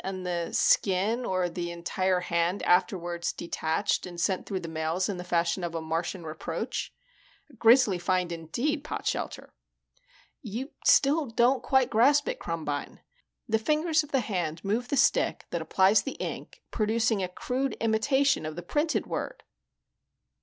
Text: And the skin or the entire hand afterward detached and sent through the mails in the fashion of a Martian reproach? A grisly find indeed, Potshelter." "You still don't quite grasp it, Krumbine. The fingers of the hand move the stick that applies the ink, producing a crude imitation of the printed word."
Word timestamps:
And 0.03 0.25
the 0.25 0.49
skin 0.51 1.25
or 1.25 1.47
the 1.47 1.69
entire 1.69 2.21
hand 2.21 2.63
afterward 2.63 3.27
detached 3.37 4.07
and 4.07 4.19
sent 4.19 4.47
through 4.47 4.61
the 4.61 4.67
mails 4.67 5.07
in 5.07 5.17
the 5.17 5.23
fashion 5.23 5.63
of 5.63 5.75
a 5.75 5.79
Martian 5.79 6.23
reproach? 6.25 6.91
A 7.51 7.53
grisly 7.53 7.99
find 7.99 8.31
indeed, 8.31 8.83
Potshelter." 8.83 9.53
"You 10.41 10.71
still 10.83 11.27
don't 11.27 11.61
quite 11.61 11.91
grasp 11.91 12.27
it, 12.27 12.39
Krumbine. 12.39 13.01
The 13.47 13.59
fingers 13.59 14.01
of 14.03 14.11
the 14.11 14.21
hand 14.21 14.63
move 14.65 14.87
the 14.87 14.97
stick 14.97 15.45
that 15.51 15.61
applies 15.61 16.01
the 16.01 16.13
ink, 16.13 16.63
producing 16.71 17.21
a 17.21 17.27
crude 17.29 17.73
imitation 17.79 18.43
of 18.43 18.55
the 18.55 18.63
printed 18.63 19.05
word." 19.05 19.43